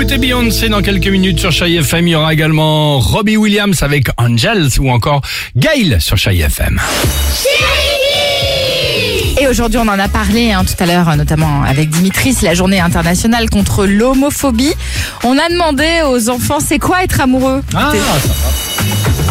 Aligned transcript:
Écouter 0.00 0.18
Beyoncé 0.18 0.68
dans 0.68 0.80
quelques 0.80 1.08
minutes 1.08 1.40
sur 1.40 1.50
Chai 1.50 1.74
FM. 1.74 2.06
Il 2.06 2.10
y 2.12 2.14
aura 2.14 2.32
également 2.32 3.00
Robbie 3.00 3.36
Williams 3.36 3.82
avec 3.82 4.06
Angels 4.16 4.78
ou 4.78 4.92
encore 4.92 5.22
Gail 5.56 5.96
sur 5.98 6.16
Chai 6.16 6.38
FM. 6.38 6.80
Et 9.40 9.48
aujourd'hui, 9.48 9.80
on 9.80 9.88
en 9.88 9.98
a 9.98 10.06
parlé 10.06 10.52
hein, 10.52 10.64
tout 10.64 10.80
à 10.80 10.86
l'heure, 10.86 11.16
notamment 11.16 11.64
avec 11.64 11.90
Dimitri, 11.90 12.32
c'est 12.32 12.46
la 12.46 12.54
journée 12.54 12.78
internationale 12.78 13.50
contre 13.50 13.86
l'homophobie. 13.86 14.74
On 15.24 15.36
a 15.36 15.48
demandé 15.48 16.02
aux 16.06 16.28
enfants, 16.28 16.60
c'est 16.60 16.78
quoi 16.78 17.02
être 17.02 17.20
amoureux? 17.20 17.64
Ah, 17.74 17.90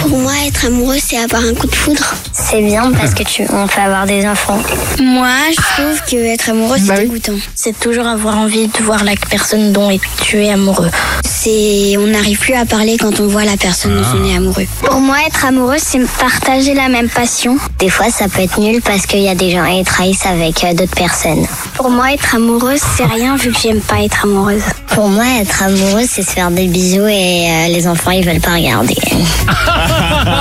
Pour 0.00 0.18
moi, 0.20 0.32
être 0.46 0.64
amoureux, 0.66 0.96
c'est 1.04 1.18
avoir 1.18 1.42
un 1.42 1.54
coup 1.54 1.66
de 1.66 1.74
foudre. 1.74 2.14
C'est 2.32 2.62
bien 2.62 2.90
parce 2.92 3.12
que 3.14 3.22
tu, 3.24 3.42
on 3.52 3.66
peut 3.66 3.80
avoir 3.80 4.06
des 4.06 4.26
enfants. 4.26 4.58
Moi, 5.00 5.28
je 5.50 5.56
trouve 5.82 6.00
que 6.08 6.16
être 6.32 6.50
amoureux, 6.50 6.76
c'est 6.78 6.86
Bah 6.88 6.94
oui. 6.98 7.04
dégoûtant. 7.08 7.34
C'est 7.54 7.78
toujours 7.78 8.06
avoir 8.06 8.38
envie 8.38 8.68
de 8.68 8.82
voir 8.82 9.04
la 9.04 9.14
personne 9.30 9.72
dont 9.72 9.90
tu 10.22 10.42
es 10.44 10.50
amoureux. 10.50 10.90
C'est, 11.24 11.96
on 11.98 12.06
n'arrive 12.06 12.38
plus 12.38 12.54
à 12.54 12.64
parler 12.64 12.96
quand 12.96 13.20
on 13.20 13.26
voit 13.26 13.44
la 13.44 13.56
personne 13.56 13.96
dont 13.96 14.06
on 14.14 14.24
est 14.24 14.36
amoureux. 14.36 14.66
Pour 14.82 15.00
moi, 15.00 15.16
être 15.26 15.44
amoureux, 15.44 15.76
c'est 15.78 16.00
partager 16.18 16.74
la 16.74 16.88
même 16.88 17.08
passion. 17.08 17.58
Des 17.78 17.90
fois, 17.90 18.10
ça 18.10 18.28
peut 18.28 18.42
être 18.42 18.58
nul 18.58 18.80
parce 18.82 19.04
qu'il 19.04 19.20
y 19.20 19.28
a 19.28 19.34
des 19.34 19.50
gens 19.50 19.66
qui 19.66 19.84
trahissent 19.84 20.26
avec 20.26 20.64
euh, 20.64 20.72
d'autres 20.74 20.94
personnes. 20.96 21.46
Pour 21.74 21.90
moi, 21.90 22.12
être 22.12 22.34
amoureuse, 22.36 22.80
c'est 22.96 23.04
rien 23.04 23.36
vu 23.36 23.52
que 23.52 23.58
j'aime 23.58 23.80
pas 23.80 24.00
être 24.02 24.24
amoureuse. 24.24 24.62
Pour 24.98 25.10
moi, 25.10 25.26
être 25.40 25.62
amoureuse, 25.62 26.08
c'est 26.10 26.22
se 26.22 26.32
faire 26.32 26.50
des 26.50 26.66
bisous 26.66 27.06
et 27.06 27.46
euh, 27.48 27.68
les 27.68 27.86
enfants, 27.86 28.10
ils 28.10 28.26
veulent 28.26 28.40
pas 28.40 28.54
regarder. 28.54 28.96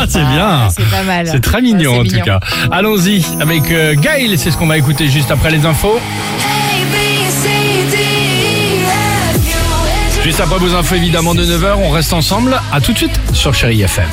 c'est 0.09 0.23
bien. 0.23 0.67
C'est 0.75 0.89
pas 0.89 1.03
mal. 1.03 1.27
C'est 1.27 1.41
très 1.41 1.61
mignon 1.61 1.91
Ouais, 1.91 1.99
en 1.99 2.03
tout 2.05 2.25
cas. 2.25 2.39
Allons-y 2.71 3.23
avec 3.39 3.69
euh, 3.69 3.93
Gail, 3.93 4.35
c'est 4.35 4.49
ce 4.49 4.57
qu'on 4.57 4.65
va 4.65 4.79
écouter 4.79 5.09
juste 5.09 5.29
après 5.29 5.51
les 5.51 5.63
infos. 5.67 5.99
A, 5.99 6.85
B, 6.91 6.95
C, 7.29 7.49
D, 7.91 7.97
E, 7.97 8.87
F, 8.87 9.45
U, 9.45 10.21
H, 10.21 10.23
Juste 10.23 10.39
après 10.39 10.57
vos 10.57 10.73
infos 10.73 10.95
évidemment 10.95 11.35
de 11.35 11.45
9h, 11.45 11.75
on 11.75 11.91
reste 11.91 12.13
ensemble. 12.13 12.59
À 12.73 12.81
tout 12.81 12.93
de 12.93 12.97
suite 12.97 13.21
sur 13.33 13.53
Chérie 13.53 13.83
FM. 13.83 14.07